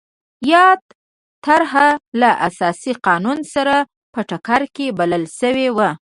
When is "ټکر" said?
4.29-4.61